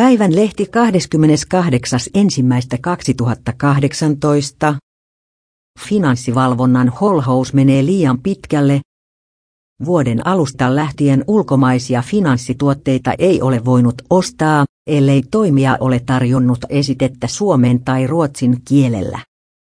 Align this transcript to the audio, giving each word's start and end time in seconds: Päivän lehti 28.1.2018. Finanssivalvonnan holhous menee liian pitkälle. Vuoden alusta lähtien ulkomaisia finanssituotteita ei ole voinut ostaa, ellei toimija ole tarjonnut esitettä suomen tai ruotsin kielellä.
Päivän 0.00 0.36
lehti 0.36 0.64
28.1.2018. 0.64 0.70
Finanssivalvonnan 5.80 6.88
holhous 6.88 7.54
menee 7.54 7.84
liian 7.84 8.22
pitkälle. 8.22 8.80
Vuoden 9.84 10.26
alusta 10.26 10.74
lähtien 10.74 11.24
ulkomaisia 11.26 12.02
finanssituotteita 12.02 13.12
ei 13.18 13.42
ole 13.42 13.64
voinut 13.64 13.94
ostaa, 14.10 14.64
ellei 14.86 15.22
toimija 15.30 15.76
ole 15.80 16.00
tarjonnut 16.06 16.58
esitettä 16.68 17.26
suomen 17.26 17.84
tai 17.84 18.06
ruotsin 18.06 18.56
kielellä. 18.68 19.18